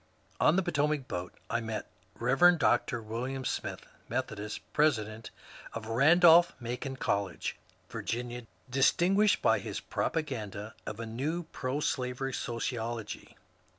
[0.39, 2.57] On the Potomac boat I met Rev.
[2.57, 3.03] Dr.
[3.03, 5.29] William Smith (Methodist), president
[5.73, 13.37] of Bandolph Macon College, Vir ginia, distinguished by his propaganda of a new proslavery sociology.